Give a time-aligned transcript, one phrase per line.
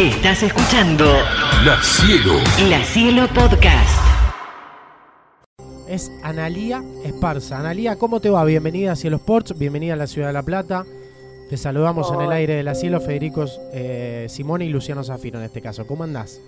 [0.00, 1.04] Estás escuchando
[1.62, 2.32] La Cielo.
[2.70, 4.00] La Cielo Podcast.
[5.86, 7.58] Es Analía Esparza.
[7.58, 8.42] Analía, ¿cómo te va?
[8.44, 10.86] Bienvenida a Cielo Sports, bienvenida a la Ciudad de La Plata.
[11.50, 13.44] Te saludamos en el aire de la Cielo, Federico
[13.74, 15.86] eh, Simone y Luciano Zafiro en este caso.
[15.86, 16.40] ¿Cómo andás?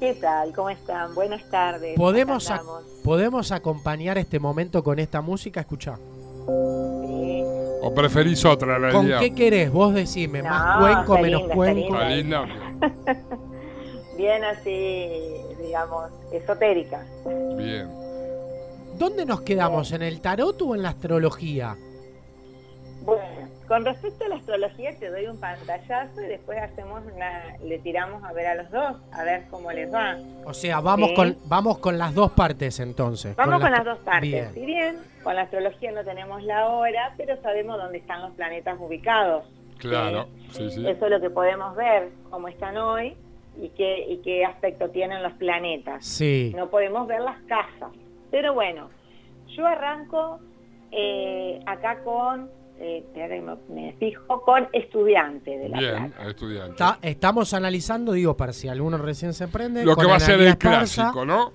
[0.00, 0.54] ¿Qué tal?
[0.54, 1.14] ¿Cómo están?
[1.14, 1.96] Buenas tardes.
[1.98, 2.62] ¿Podemos, ac-.
[3.04, 5.60] ¿Podemos acompañar este momento con esta música?
[5.60, 5.98] Escuchá.
[6.46, 7.42] Sí.
[7.82, 9.18] ¿O preferís otra, la ¿Con idea?
[9.18, 9.70] qué querés?
[9.70, 11.94] Vos decime, No, más cuenco, menos linda, cuenco.
[11.94, 12.46] Está linda.
[14.16, 15.10] Bien así,
[15.62, 17.04] digamos, esotérica.
[17.56, 17.88] Bien.
[18.98, 19.92] ¿Dónde nos quedamos?
[19.92, 21.76] ¿En el tarot o en la astrología?
[23.04, 23.22] Bueno,
[23.68, 28.24] con respecto a la astrología te doy un pantallazo y después hacemos una, le tiramos
[28.24, 30.16] a ver a los dos, a ver cómo les va.
[30.44, 31.14] O sea, vamos, Sí.
[31.14, 33.36] con, vamos con las dos partes entonces.
[33.36, 34.22] Vamos con, la- las dos partes.
[34.30, 34.54] Bien.
[34.54, 38.76] Si bien con la astrología no tenemos la hora, pero sabemos dónde están los planetas
[38.80, 39.44] ubicados.
[39.78, 40.28] Claro.
[40.50, 40.86] Sí, sí.
[40.86, 43.14] Eso es lo que podemos ver, cómo están hoy
[43.60, 46.04] y qué, y qué aspecto tienen los planetas.
[46.04, 46.52] Sí.
[46.56, 47.90] No podemos ver las casas.
[48.30, 48.88] Pero bueno,
[49.48, 50.40] yo arranco
[50.92, 53.04] eh, acá con, eh,
[53.68, 56.30] me, fijo, con estudiante de la Bien, Plata.
[56.30, 56.70] estudiante.
[56.72, 59.84] Está- estamos analizando, digo, para si alguno recién se prende.
[59.84, 61.52] Lo que va a ser el Esparza, clásico, ¿no?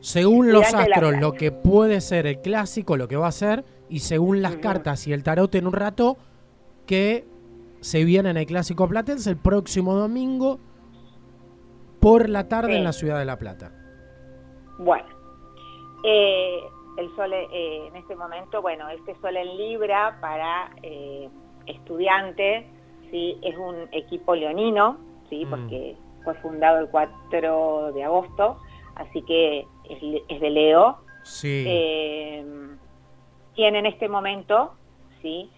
[0.00, 4.00] Según los astros, lo que puede ser el clásico, lo que va a ser, y
[4.00, 6.16] según las cartas y el tarot en un rato,
[6.86, 7.24] que
[7.80, 10.58] se viene en el clásico platense el próximo domingo
[12.00, 12.78] por la tarde Sí.
[12.78, 13.72] en la ciudad de La Plata.
[14.78, 15.06] Bueno,
[16.04, 16.60] eh,
[16.98, 21.28] el sol eh, en este momento, bueno, este sol en Libra para eh,
[21.66, 22.66] estudiante,
[23.10, 25.50] sí, es un equipo leonino, sí, Mm.
[25.50, 28.58] porque fue fundado el 4 de agosto,
[28.94, 30.98] así que es, es de Leo.
[31.24, 31.64] Sí.
[31.66, 32.44] Eh,
[33.54, 34.74] tiene en este momento,
[35.22, 35.50] sí,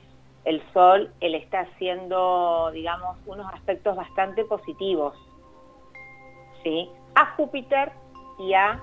[0.48, 5.14] el sol, él está haciendo, digamos, unos aspectos bastante positivos,
[6.62, 7.92] sí, a Júpiter
[8.38, 8.82] y a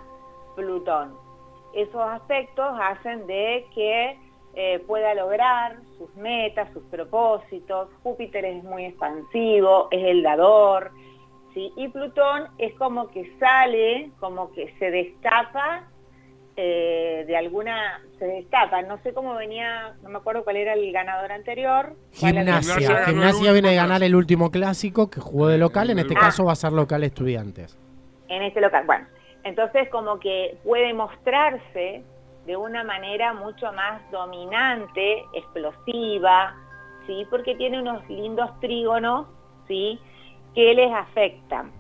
[0.56, 1.16] Plutón.
[1.74, 4.16] Esos aspectos hacen de que
[4.54, 7.90] eh, pueda lograr sus metas, sus propósitos.
[8.04, 10.92] Júpiter es muy expansivo, es el dador,
[11.56, 11.74] ¿sí?
[11.76, 15.88] y Plutón es como que sale, como que se destapa
[16.58, 20.92] eh, de alguna, se destapa, no sé cómo venía, no me acuerdo cuál era el
[20.92, 21.94] ganador anterior.
[22.14, 23.06] Gimnasia.
[23.06, 25.90] Gimnasia viene de ganar el último clásico que jugó de local.
[25.90, 26.22] En este Ah.
[26.22, 27.78] caso va a ser local estudiantes.
[28.28, 28.84] en este local.
[28.88, 29.06] Bueno,
[29.44, 32.04] entonces como que puede mostrarse
[32.48, 36.56] de una manera mucho más dominante, explosiva,
[37.06, 37.26] ¿sí?
[37.30, 39.28] Porque tiene unos lindos trígonos,
[39.68, 40.00] ¿sí?
[40.56, 41.72] Que les afectan.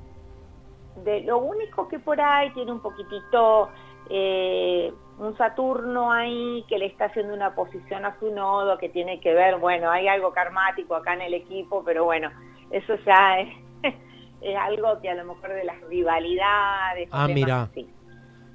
[1.03, 3.69] De, lo único que por ahí tiene un poquitito
[4.09, 9.19] eh, un Saturno ahí que le está haciendo una posición a su nodo que tiene
[9.19, 12.29] que ver, bueno, hay algo karmático acá en el equipo, pero bueno,
[12.71, 13.49] eso ya es,
[14.41, 17.09] es algo que a lo mejor de las rivalidades.
[17.11, 17.63] Ah, mira.
[17.63, 17.87] así.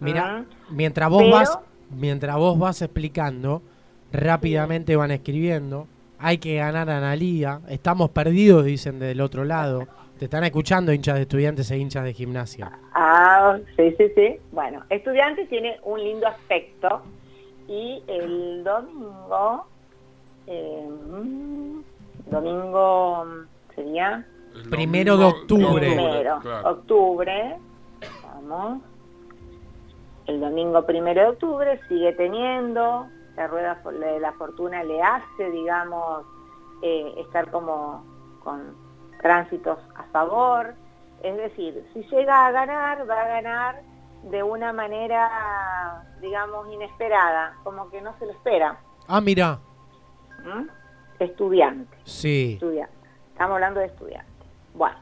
[0.00, 1.59] Mira, mientras vos Pero- vas,
[1.91, 3.62] mientras vos vas explicando,
[4.12, 5.87] rápidamente van escribiendo.
[6.19, 7.61] Hay que ganar a Analía.
[7.69, 9.87] Estamos perdidos, dicen del otro lado.
[10.20, 12.70] Te están escuchando hinchas de estudiantes e hinchas de gimnasia.
[12.92, 14.36] Ah, sí, sí, sí.
[14.53, 17.00] Bueno, estudiante tiene un lindo aspecto
[17.66, 19.64] y el domingo,
[20.47, 21.81] eh, mm,
[22.26, 23.25] domingo
[23.75, 25.86] sería El Primero de octubre.
[25.86, 26.70] primero, claro.
[26.70, 27.56] octubre,
[28.22, 28.82] vamos,
[30.26, 33.06] el domingo primero de octubre sigue teniendo,
[33.37, 36.26] la rueda de la fortuna le hace, digamos,
[36.82, 38.04] eh, estar como
[38.44, 38.75] con
[39.20, 40.75] tránsitos a favor,
[41.22, 43.82] es decir, si llega a ganar, va a ganar
[44.25, 48.78] de una manera, digamos, inesperada, como que no se lo espera.
[49.08, 49.58] Ah, mira.
[50.44, 50.66] ¿m?
[51.19, 52.94] Estudiante Sí, estudiante.
[53.32, 54.47] Estamos hablando de estudiantes.
[54.75, 54.97] Bueno,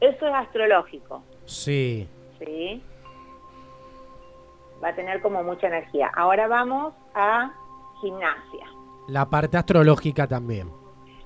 [0.00, 2.08] eso es astrológico, sí.
[2.38, 2.82] ¿sí?
[4.82, 6.10] Va a tener como mucha energía.
[6.14, 7.52] Ahora vamos a
[8.00, 8.66] gimnasia,
[9.08, 10.70] La parte astrológica también.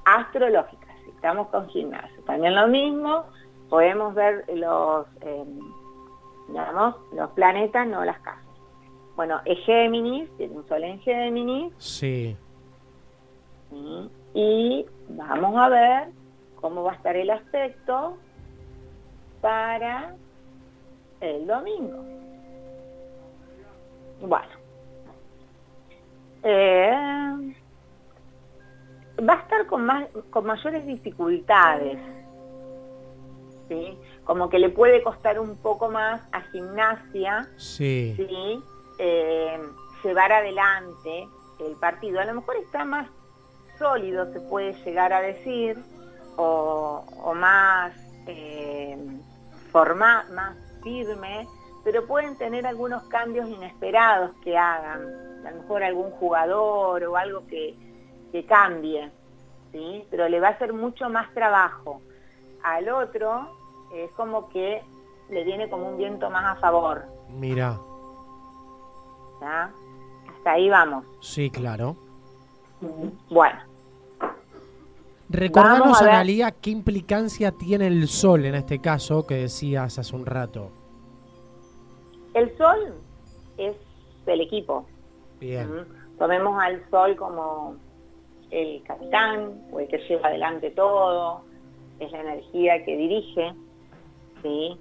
[0.04, 0.77] astrológica,
[1.18, 2.16] estamos con gimnasia.
[2.26, 3.24] También lo mismo,
[3.68, 5.44] podemos ver los, eh,
[6.48, 8.42] digamos, los planetas, no las casas.
[9.16, 12.36] Bueno, es Géminis, tiene un sol en Géminis, Sí.
[13.70, 14.10] ¿sí?
[14.34, 16.08] y vamos a ver
[16.60, 18.16] cómo va a estar el aspecto
[19.40, 20.14] para
[21.20, 22.04] el domingo.
[24.20, 24.46] Bueno,
[26.44, 27.54] Eh,
[29.26, 31.98] va a estar con, más, con mayores dificultades,
[33.68, 33.98] ¿sí?
[34.24, 38.14] como que le puede costar un poco más a gimnasia Sí.
[38.16, 38.62] ¿sí?
[38.98, 39.58] Eh,
[40.04, 41.28] llevar adelante
[41.60, 42.20] el partido.
[42.20, 43.08] A lo mejor está más
[43.78, 45.78] sólido, se puede llegar a decir,
[46.36, 47.92] o, o más
[48.26, 48.96] eh,
[49.72, 51.46] forma, más firme,
[51.84, 55.00] pero pueden tener algunos cambios inesperados que hagan,
[55.46, 57.74] a lo mejor algún jugador o algo que,
[58.32, 59.10] que cambie,
[59.72, 60.04] ¿sí?
[60.10, 62.00] pero le va a hacer mucho más trabajo.
[62.62, 63.48] Al otro
[63.94, 64.82] es como que
[65.30, 67.04] le viene como un viento más a favor.
[67.30, 67.78] Mira.
[69.40, 69.72] ¿ya?
[70.36, 71.04] Hasta ahí vamos.
[71.20, 71.96] Sí, claro.
[73.28, 73.58] Bueno,
[75.30, 76.00] Recordanos.
[76.00, 80.70] Analía, qué implicancia tiene el sol en este caso que decías hace un rato.
[82.34, 82.94] el sol
[83.58, 83.76] es
[84.26, 84.86] el equipo.
[85.40, 85.86] Bien.
[86.18, 87.76] Tomemos al sol como
[88.50, 91.42] el capitán o el que lleva adelante todo,
[92.00, 93.54] es la energía que dirige,
[94.42, 94.78] ¿sí?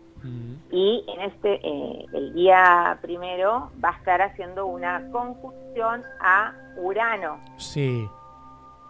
[0.71, 7.39] Y en este, eh, el día primero va a estar haciendo una conjunción a Urano.
[7.57, 8.05] Sí.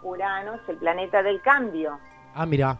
[0.02, 1.98] Urano es el planeta del cambio,
[2.34, 2.76] Ah, mira.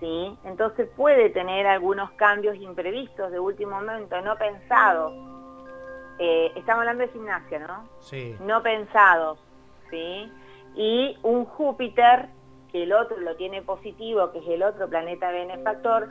[0.00, 0.36] ¿sí?
[0.44, 5.12] Entonces puede tener algunos cambios imprevistos de último momento, no pensados.
[6.18, 7.88] Eh, estamos hablando de gimnasia, ¿no?
[8.00, 8.36] Sí.
[8.40, 9.38] no pensados,
[9.90, 10.30] ¿sí?
[10.74, 12.28] Y un Júpiter,
[12.72, 16.08] que el otro lo tiene positivo, que es el otro planeta benefactor,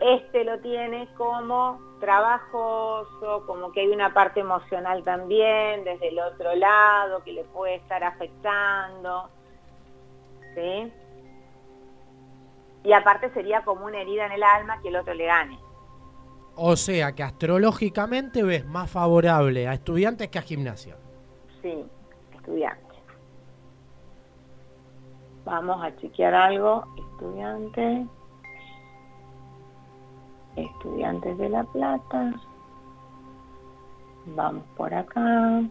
[0.00, 6.54] este lo tiene como trabajoso, como que hay una parte emocional también desde el otro
[6.54, 9.30] lado que le puede estar afectando,
[10.54, 10.92] ¿sí?
[12.84, 15.58] Y aparte sería como una herida en el alma que el otro le gane.
[16.56, 20.96] O sea que astrológicamente ves más favorable a estudiantes que a gimnasia.
[21.62, 21.84] Sí,
[25.44, 26.84] Vamos a chequear algo.
[26.96, 28.06] Estudiante.
[30.56, 32.32] Estudiantes de La Plata.
[34.26, 35.62] Vamos por acá.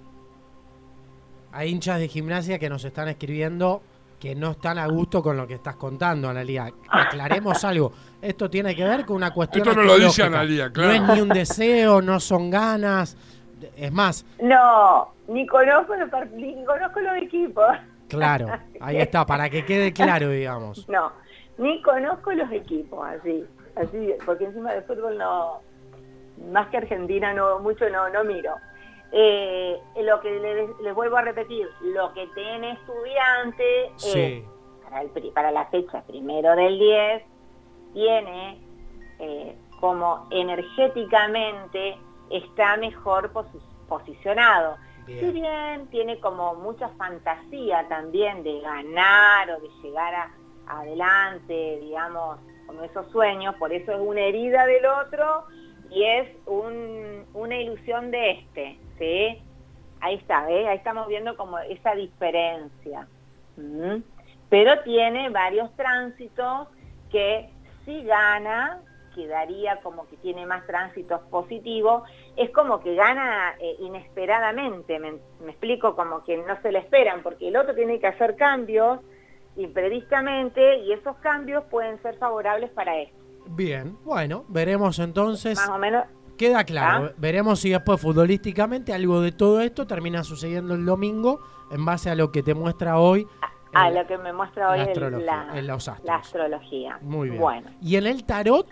[1.53, 3.81] Hay hinchas de gimnasia que nos están escribiendo
[4.19, 6.71] que no están a gusto con lo que estás contando, Analía.
[6.89, 7.91] Aclaremos algo.
[8.21, 10.39] Esto tiene que ver con una cuestión Esto no lo dice astrológica.
[10.39, 10.91] Analía, No claro.
[10.93, 13.17] es ni un deseo, no son ganas.
[13.77, 17.65] Es más, No, ni conozco los, par- ni conozco los equipos.
[18.17, 18.47] Claro,
[18.79, 20.87] ahí está, para que quede claro, digamos.
[20.89, 21.11] No,
[21.57, 23.45] ni conozco los equipos, así,
[23.75, 25.59] así, porque encima de fútbol no,
[26.51, 28.55] más que Argentina no mucho no, no miro.
[29.11, 34.43] Eh, lo que les, les vuelvo a repetir, lo que tiene estudiante es, Sí,
[34.83, 37.23] para, el para la fecha primero del 10,
[37.93, 38.59] tiene
[39.19, 41.97] eh, como energéticamente
[42.29, 44.77] está mejor posi- posicionado.
[45.05, 45.33] Si bien.
[45.33, 50.31] bien tiene como mucha fantasía también de ganar o de llegar a,
[50.65, 55.43] adelante, digamos, como esos sueños, por eso es una herida del otro
[55.89, 59.43] y es un- una ilusión de este, ¿sí?
[59.99, 60.67] Ahí está, ¿eh?
[60.67, 63.07] Ahí estamos viendo como esa diferencia.
[64.49, 66.67] Pero tiene varios tránsitos
[67.09, 67.49] que
[67.85, 68.81] si gana,
[69.13, 72.03] quedaría como que tiene más tránsitos positivos,
[72.35, 75.13] es como que gana eh, inesperadamente, me,
[75.43, 78.99] me explico, como que no se le esperan, porque el otro tiene que hacer cambios
[79.55, 83.09] imprevistamente y esos cambios pueden ser favorables para él.
[83.47, 85.57] Bien, bueno, veremos entonces.
[85.57, 86.05] Más o menos,
[86.37, 87.13] Queda claro, ¿Ah?
[87.17, 91.39] veremos si después futbolísticamente algo de todo esto termina sucediendo el domingo
[91.69, 93.27] en base a lo que te muestra hoy.
[93.75, 96.05] a lo que me muestra hoy la el- astrología, la, en los astros.
[96.07, 96.97] la astrología.
[97.01, 97.41] Muy bien.
[97.41, 98.67] Bueno, Y en el tarot,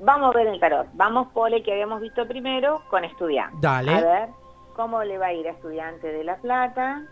[0.00, 0.86] vamos a ver el tarot.
[0.94, 3.60] Vamos por el que habíamos visto primero con estudiantes.
[3.60, 3.94] Dale.
[3.94, 4.28] A ver
[4.74, 7.02] cómo le va a ir a estudiante de La Plata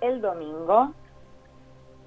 [0.00, 0.92] el domingo.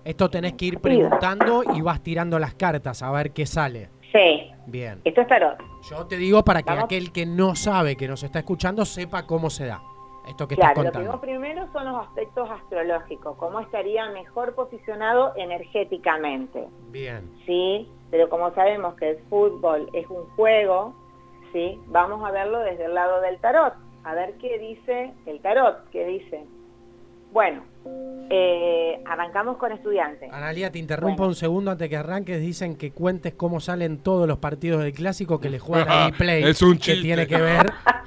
[0.04, 3.90] esto tenés que ir preguntando y vas tirando las cartas a ver qué sale.
[4.12, 5.02] Sí, Bien.
[5.04, 5.58] esto es tarot.
[5.90, 6.84] Yo te digo para que Vamos.
[6.86, 9.82] aquel que no sabe, que nos está escuchando, sepa cómo se da.
[10.28, 11.10] Esto que Claro, estás lo que contando.
[11.12, 17.30] vemos primero son los aspectos astrológicos, cómo estaría mejor posicionado energéticamente, Bien.
[17.46, 17.90] ¿sí?
[18.16, 20.96] Pero como sabemos que el fútbol es un juego,
[21.52, 21.78] ¿sí?
[21.88, 23.74] Vamos a verlo desde el lado del tarot,
[24.06, 26.46] a ver qué dice el tarot, qué dice.
[27.34, 27.66] Bueno,
[28.30, 30.32] eh, arrancamos con estudiantes.
[30.32, 31.28] Analia, te interrumpo Bueno.
[31.32, 32.40] un segundo antes que arranques.
[32.40, 36.42] Dicen que cuentes cómo salen todos los partidos del clásico que le juegan a Play.
[36.46, 37.02] Es un Que chiste.
[37.02, 37.66] tiene que ver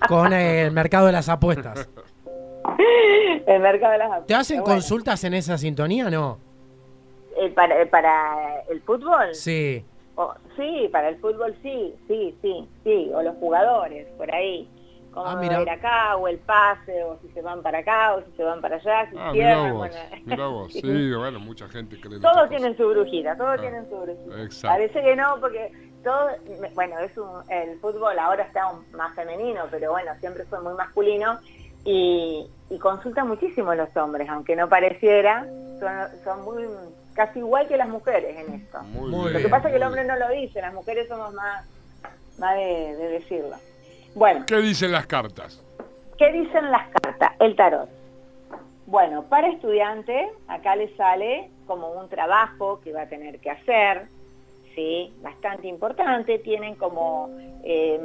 [0.08, 1.86] con el mercado de las apuestas.
[3.46, 4.40] El mercado de las ¿Te apuestas.
[4.40, 6.38] hacen Bueno, consultas en esa sintonía no?
[7.40, 9.34] eh, para, eh, para el fútbol?
[9.34, 9.84] Sí.
[10.20, 14.68] O- sí, para el fútbol sí, sí, sí, sí, o los jugadores, por ahí.
[15.12, 18.32] Cómo Ah, ir acá, o el pase, o si se van para acá, o si
[18.32, 20.52] se van para allá, si Ah, cierran, vos, bueno.
[20.52, 20.72] vos.
[20.80, 24.42] Sí, bueno, mucha gente cree Todos tienen su brujita, todos Ah, tienen su brujita.
[24.42, 24.68] exacto.
[24.68, 25.70] Parece que no, porque
[26.02, 26.30] todo,
[26.74, 30.74] bueno, es un, el fútbol ahora está un- más femenino, pero bueno, siempre fue muy
[30.74, 31.38] masculino
[31.84, 35.46] y, y consultan muchísimo los hombres, aunque no pareciera,
[35.78, 36.64] son, son muy
[37.18, 38.80] casi igual que las mujeres en esto.
[38.84, 39.32] Muy, Muy bien.
[39.32, 41.66] Lo que pasa es que el hombre no lo dice, las mujeres somos más,
[42.38, 43.56] más de, de decirlo.
[44.14, 45.60] Bueno, ¿Qué dicen las cartas?
[46.16, 47.32] ¿qué dicen las cartas?
[47.40, 47.88] El tarot.
[48.86, 54.06] Bueno, para estudiante, acá le sale como un trabajo que va a tener que hacer,
[54.76, 55.12] ¿sí?
[55.20, 57.30] Bastante importante, tienen como,
[57.64, 58.00] eh,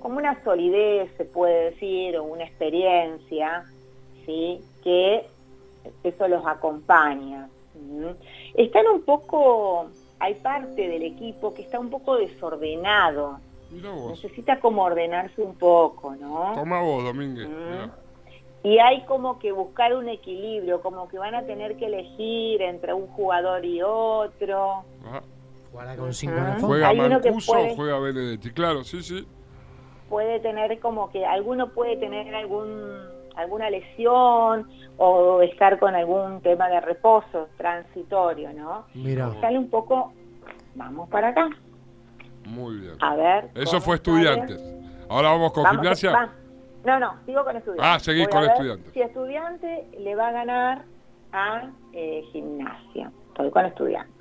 [0.00, 3.64] como una solidez, se puede decir, o una experiencia,
[4.24, 4.60] ¿sí?
[4.82, 5.26] Que
[6.02, 7.50] eso los acompaña.
[8.54, 9.86] Están un poco,
[10.18, 13.38] hay parte del equipo que está un poco desordenado,
[13.70, 14.10] Mira vos.
[14.22, 16.52] necesita como ordenarse un poco, ¿no?
[16.54, 17.48] Toma vos, Domínguez.
[17.48, 17.90] Mm.
[18.66, 22.94] Y hay como que buscar un equilibrio, como que van a tener que elegir entre
[22.94, 24.84] un jugador y otro.
[25.04, 25.22] Ah,
[25.70, 26.34] Jugará con cinco.
[26.60, 28.50] ¿Juega Hay uno que Mancuso puede- o juega Benedetti?
[28.52, 29.26] Claro, sí, sí.
[30.08, 33.00] Puede tener como que alguno puede tener algún
[33.36, 38.84] alguna lesión o estar con algún tema de reposo transitorio, ¿no?
[38.94, 39.30] Mira.
[39.40, 40.12] Sale un poco,
[40.74, 41.48] vamos para acá,
[42.46, 42.94] Muy bien.
[43.00, 43.50] a ver.
[43.54, 44.20] Eso fue sale.
[44.20, 44.62] estudiantes.
[45.08, 46.12] Ahora vamos con Vamos, gimnasia.
[46.12, 46.28] va.
[46.84, 47.82] No, no, sigo con estudiante.
[47.86, 48.90] Ah, seguís con ver estudiante.
[48.92, 50.84] Si estudiante le va a ganar
[51.32, 53.10] a eh, gimnasia.
[53.28, 54.13] Estoy con estudiante.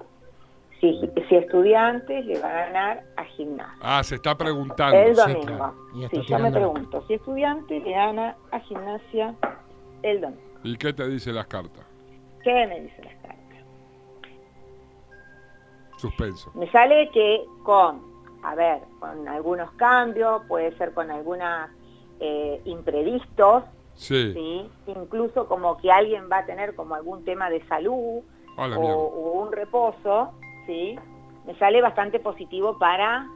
[0.84, 1.00] Si,
[1.30, 3.74] si estudiante le va a ganar a gimnasia.
[3.82, 4.98] Ah, se está preguntando.
[4.98, 5.46] El sí, domingo.
[5.46, 5.74] claro.
[5.96, 9.34] Y Sí, yo me pregunto, si estudiante le gana a gimnasia
[10.02, 10.42] el domingo.
[10.66, 11.86] ¿Y qué te dicen las cartas?
[12.44, 13.60] ¿Qué me dicen las cartas?
[15.98, 16.52] Suspenso.
[16.54, 18.02] Me sale que con,
[18.44, 21.70] a ver, con algunos cambios, puede ser con algunos
[22.66, 23.63] imprevistos,
[23.96, 24.34] Sí.
[24.34, 24.70] ¿sí?
[24.88, 28.22] incluso como que alguien va a tener como algún tema de salud
[28.58, 30.32] o un reposo,
[30.65, 30.98] ¿sí?
[31.46, 33.27] me sale bastante positivo para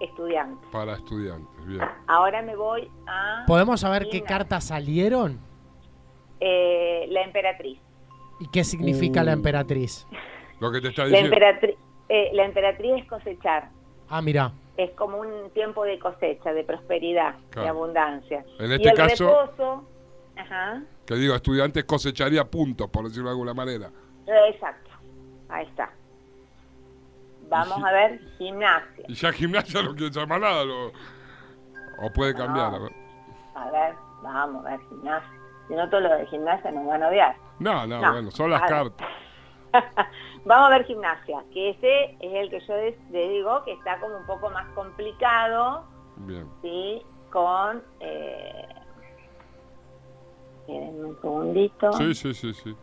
[0.00, 0.68] estudiantes.
[0.70, 1.80] Para estudiantes, bien.
[2.06, 5.38] Ahora me voy a ¿Podemos saber qué cartas salieron?
[6.40, 7.78] eh, la emperatriz.
[8.40, 9.34] ¿Y qué significa la Uh.
[9.34, 10.06] emperatriz?
[10.60, 11.34] Lo que te está La diciendo.
[11.34, 11.76] emperatriz,
[12.08, 13.70] eh, la emperatriz es cosechar,
[14.08, 14.52] Ah, mira.
[14.76, 18.44] es como un tiempo de cosecha, de prosperidad, de abundancia.
[18.58, 19.84] En y este el caso- reposo,
[20.36, 23.90] ajá, Que digo, estudiantes cosecharía puntos, por decirlo de alguna manera.
[24.48, 24.90] exacto,
[25.48, 25.90] ahí está.
[27.48, 29.04] Vamos a ver gimnasia.
[29.08, 30.64] Y ya gimnasia no quiere llamar nada.
[30.64, 32.70] lo- O puede cambiar.
[32.72, 32.76] No.
[32.76, 32.92] a ver.
[33.54, 35.30] A ver, vamos a ver gimnasia.
[35.68, 37.36] Si no, todo lo de gimnasia nos van a odiar.
[37.58, 39.06] No, no, No, bueno, son las cartas.
[40.44, 42.74] Vamos a ver gimnasia, que ese es el que yo
[43.10, 45.84] le digo que está como un poco más complicado,
[46.16, 46.48] Bien.
[46.62, 47.02] ¿sí?
[47.32, 47.82] Con...
[48.00, 48.68] Eh,
[50.68, 51.92] un segundito.
[51.94, 52.76] Sí, sí, sí, sí.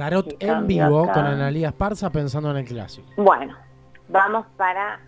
[0.00, 1.12] Tarot en vivo acá.
[1.12, 3.06] con Analía Esparza pensando en el clásico.
[3.18, 3.54] Bueno,
[4.08, 4.98] vamos para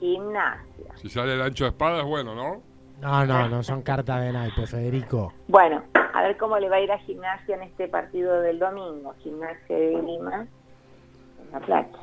[0.00, 0.94] gimnasia.
[0.94, 2.62] Si sale el ancho de espada es bueno, ¿no?
[3.02, 5.34] No, no, no son cartas de naipe, Federico.
[5.46, 5.82] Bueno,
[6.14, 9.14] a ver cómo le va a ir a gimnasia en este partido del domingo.
[9.22, 10.46] Gimnasia de Lima
[11.42, 11.98] en La Plata.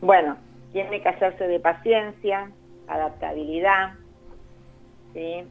[0.00, 0.38] Bueno,
[0.72, 2.50] tiene que hacerse de paciencia,
[2.88, 3.92] adaptabilidad,
[5.12, 5.46] ¿sí?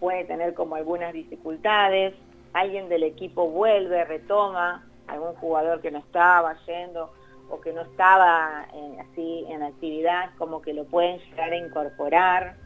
[0.00, 2.14] puede tener como algunas dificultades,
[2.52, 7.12] alguien del equipo vuelve, retoma, algún jugador que no estaba yendo
[7.48, 12.56] o que no estaba eh, así en actividad, como que lo pueden llegar a incorporar.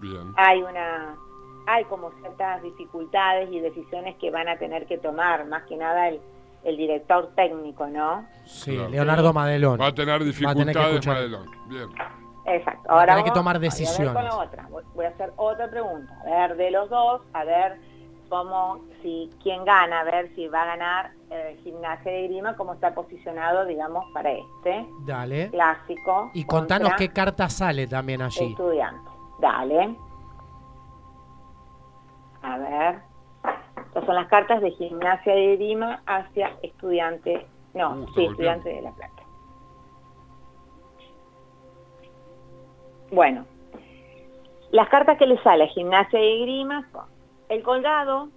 [0.00, 0.32] Bien.
[0.36, 1.16] hay una
[1.66, 6.08] hay como ciertas dificultades y decisiones que van a tener que tomar más que nada
[6.08, 6.20] el,
[6.64, 8.88] el director técnico no Sí, Claro.
[8.90, 9.78] Leonardo Madelón.
[9.80, 11.14] Va a tener Va a tener que dificultades, escuchar.
[11.14, 11.46] Madelón.
[11.68, 11.88] Bien.
[12.46, 14.14] exacto Va a ahora que vamos- tomar voy a ver con decisiones.
[14.24, 17.80] la otra voy voy a hacer otra pregunta a ver de los dos a ver
[18.28, 22.74] cómo si quién gana a ver si va a ganar eh, gimnasia de grima cómo
[22.74, 25.50] está posicionado digamos para este Dale.
[25.50, 28.50] clásico Y contanos qué carta sale también allí.
[28.50, 29.96] estudiante dale
[32.42, 32.98] a ver
[33.86, 38.30] estas son las cartas de gimnasia de grima hacia estudiante no Uh, sí golpeando.
[38.30, 39.22] estudiante de la plata
[43.10, 43.44] bueno
[44.70, 47.06] las cartas que le sale a gimnasia de grima son
[47.48, 48.28] el colgado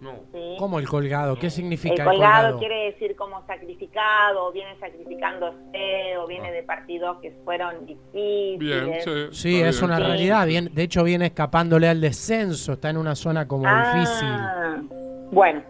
[0.00, 0.14] No.
[0.32, 0.56] ¿sí?
[0.58, 1.36] ¿Cómo el colgado?
[1.38, 2.58] ¿Qué significa el el colgado, colgado?
[2.58, 8.58] quiere decir como sacrificado, o viene sacrificándose, o viene de partidos que fueron difíciles.
[8.58, 9.10] Bien, sí.
[9.32, 9.84] Sí, es bien.
[9.90, 10.02] una Sí.
[10.02, 10.46] realidad.
[10.46, 12.72] Bien, de hecho, viene escapándole al descenso.
[12.72, 14.28] Está en una zona como difícil.
[14.28, 14.80] Ah,
[15.30, 15.62] Bueno,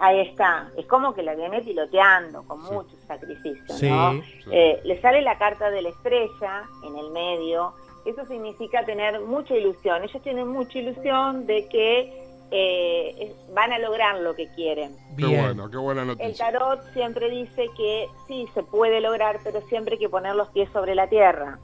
[0.00, 0.70] ahí está.
[0.78, 2.72] Es como que la viene piloteando con Sí.
[2.72, 3.88] mucho sacrificio, Sí.
[3.90, 4.12] ¿no?
[4.14, 4.22] Sí.
[4.52, 7.74] Eh, le sale la carta de la estrella en el medio.
[8.04, 10.02] Eso significa tener mucha ilusión.
[10.04, 14.96] Ellos tienen mucha ilusión de que eh, van a lograr lo que quieren.
[15.16, 16.50] Qué bueno, qué buena El noticia.
[16.50, 20.68] tarot siempre dice que sí, se puede lograr, pero siempre hay que poner los pies
[20.72, 21.58] sobre la tierra.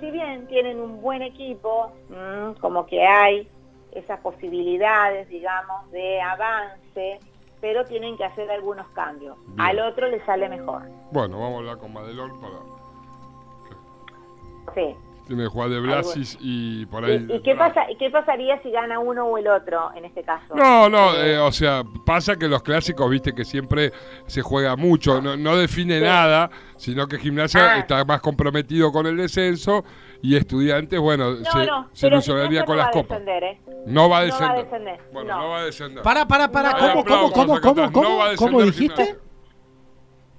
[0.00, 3.48] Si bien tienen un buen equipo, mm, como que hay
[3.92, 7.20] esas posibilidades, digamos, de avance,
[7.60, 9.36] pero tienen que hacer algunos cambios.
[9.48, 9.60] Bien.
[9.60, 10.82] Al otro le sale mejor.
[11.12, 12.54] Bueno, vamos a hablar con Madelón para.
[14.74, 14.96] Sí.
[15.26, 17.26] Tiene que jugar de Blasis y por ¿Y, ahí.
[17.28, 20.54] y qué, pasa, ¿Y qué pasaría si gana uno o el otro en este caso?
[20.56, 23.92] No, no, eh, o sea, pasa que los clásicos, viste, que siempre
[24.26, 26.04] se juega mucho, no, no define Sí.
[26.04, 27.78] nada, sino que Gimnasia Ah.
[27.78, 29.84] está más comprometido con el descenso
[30.20, 33.18] y Estudiantes, bueno, No, se, no, se ilusionaría con no las va a copas.
[33.20, 33.60] descender, ¿eh?
[33.86, 34.64] No va a No va a descender.
[34.64, 35.42] descender, Bueno, no.
[35.42, 35.48] no.
[35.50, 36.02] va a descender.
[36.02, 39.04] Para, para, para, No, ¿cómo, cómo, cómo, cómo, cómo, descender cómo dijiste?
[39.04, 39.22] Gimnasia.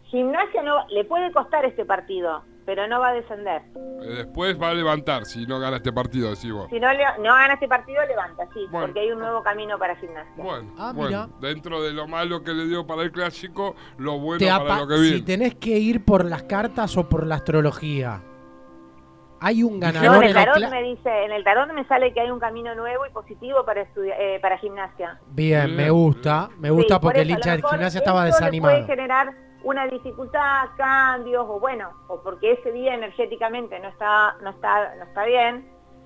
[0.05, 3.61] Gimnasia no, le puede costar este partido, pero no va a descender.
[4.01, 6.67] Eh, Después va a levantar si no gana este partido, decís vos.
[6.69, 8.87] Si no, le- no gana este partido, levanta, sí, Bueno.
[8.87, 10.31] porque hay un nuevo camino para Gimnasia.
[10.35, 11.49] Bueno, Ah, bueno, mira.
[11.49, 14.87] dentro de lo malo que le dio para el clásico, lo bueno Te para lo
[14.87, 15.17] que viene.
[15.17, 18.21] si tenés que ir por las cartas o por la astrología,
[19.45, 21.71] hay un No, ganador en el en el tarot cla- me dice, en el tarot
[21.73, 25.19] me sale que hay un camino nuevo y positivo para estudia- eh, para gimnasia.
[25.27, 28.73] Bien, me gusta, me gusta Sí, porque el hincha de gimnasia estaba desanimado.
[28.75, 34.49] puede generar una dificultad, cambios, o bueno, o porque ese día energéticamente no está, no
[34.51, 35.65] está, no está bien,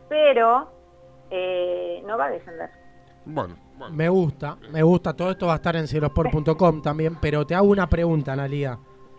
[0.10, 0.70] pero
[1.30, 2.70] eh, no va a descender.
[3.26, 3.96] Bueno, bueno.
[3.96, 5.14] Me gusta, me gusta.
[5.14, 8.78] Todo esto va a estar en cielosport.com también, pero te hago una pregunta, Analia.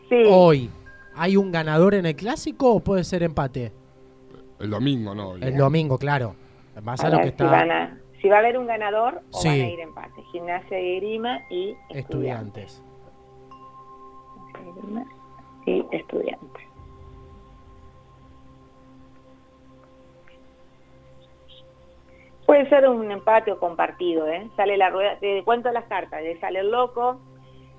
[0.09, 0.23] Sí.
[0.31, 0.71] Hoy,
[1.17, 3.73] ¿hay un ganador en el clásico o puede ser empate?
[4.59, 5.35] El domingo, no.
[5.37, 6.35] El domingo, claro.
[6.75, 9.39] A A lo que si, está van a- si va a haber un ganador o
[9.39, 9.49] Sí.
[9.49, 10.23] van a ir empate.
[10.33, 11.97] Gimnasia y Grima y estudiantes.
[12.81, 12.83] estudiantes.
[15.67, 16.65] Y estudiantes.
[22.47, 24.49] Puede ser un empate o compartido, ¿eh?
[24.57, 27.21] Sale la rueda, te cuento las cartas, le sale el loco,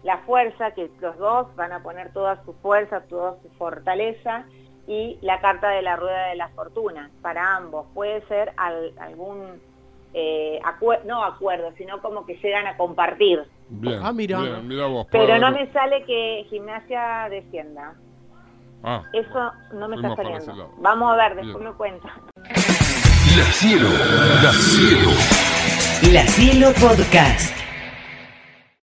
[0.04, 4.46] la fuerza, que los dos van a poner toda su fuerza, toda su fortaleza,
[4.86, 7.88] y la carta de la rueda de la fortuna, para ambos.
[7.96, 9.60] Puede ser al- algún,
[10.14, 13.44] eh, acuer- no acuerdo, sino como que llegan a compartir.
[13.70, 14.00] Bien.
[14.04, 14.40] Ah, mira.
[14.42, 15.08] Bien, mira vos.
[15.12, 17.94] puede Pero no me sale que gimnasia descienda.
[18.84, 20.74] Ah, Eso no me está saliendo.
[20.80, 21.70] Vamos a ver, después Bien.
[21.70, 22.10] me cuenta.
[23.38, 23.90] La Cielo,
[24.42, 25.10] La Cielo.
[26.14, 27.59] La Cielo Podcast.